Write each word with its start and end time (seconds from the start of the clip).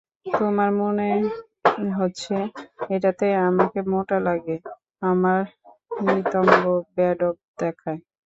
তোমার 0.31 0.69
মনে 0.81 1.07
হচ্ছে 1.97 2.35
এটাতে 2.89 3.27
আমাকে 3.47 3.79
মোটা 3.91 4.17
লাগে, 4.27 4.55
আমার 5.03 5.41
নিতম্ব 6.05 6.63
বেঢপ 6.95 7.35
দেখায়। 7.59 7.99